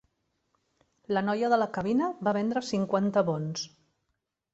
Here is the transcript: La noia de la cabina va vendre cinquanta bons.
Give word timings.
La 1.17 1.21
noia 1.27 1.49
de 1.53 1.59
la 1.59 1.67
cabina 1.75 2.07
va 2.29 2.33
vendre 2.39 2.63
cinquanta 2.71 3.23
bons. 3.29 3.67